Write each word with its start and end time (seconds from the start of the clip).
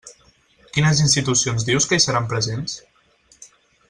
Quines 0.77 1.01
institucions 1.07 1.67
dius 1.69 1.87
que 1.91 1.99
hi 1.99 2.03
seran 2.09 2.31
presents? 2.35 2.79